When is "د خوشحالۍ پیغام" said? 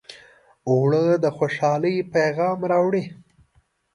1.23-2.59